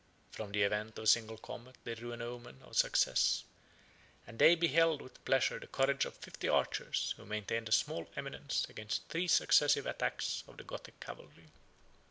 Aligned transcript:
From 0.31 0.51
the 0.51 0.63
event 0.63 0.97
of 0.97 1.03
a 1.03 1.05
single 1.05 1.37
combat 1.37 1.75
they 1.83 1.93
drew 1.93 2.11
an 2.11 2.23
omen 2.23 2.63
of 2.63 2.75
success; 2.75 3.43
and 4.25 4.39
they 4.39 4.55
beheld 4.55 4.99
with 4.99 5.23
pleasure 5.25 5.59
the 5.59 5.67
courage 5.67 6.05
of 6.05 6.15
fifty 6.17 6.49
archers, 6.49 7.13
who 7.17 7.25
maintained 7.27 7.69
a 7.69 7.71
small 7.71 8.07
eminence 8.15 8.65
against 8.67 9.07
three 9.09 9.27
successive 9.27 9.85
attacks 9.85 10.43
of 10.47 10.57
the 10.57 10.63
Gothic 10.63 10.99
cavalry. 10.99 11.49